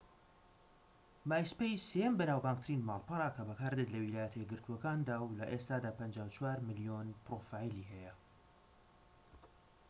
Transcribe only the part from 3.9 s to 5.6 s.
لە ویلایەتە یەکگرتوەکاندا و لە